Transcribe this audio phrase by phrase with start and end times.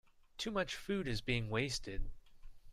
[0.39, 2.09] Too much food is being wasted.